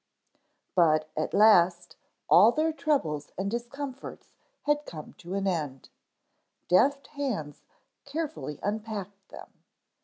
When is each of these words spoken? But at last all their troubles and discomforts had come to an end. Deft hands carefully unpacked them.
But 0.73 1.11
at 1.15 1.31
last 1.31 1.95
all 2.27 2.51
their 2.51 2.73
troubles 2.73 3.31
and 3.37 3.51
discomforts 3.51 4.33
had 4.63 4.87
come 4.87 5.13
to 5.19 5.35
an 5.35 5.45
end. 5.45 5.89
Deft 6.67 7.05
hands 7.09 7.61
carefully 8.03 8.59
unpacked 8.63 9.29
them. 9.29 9.53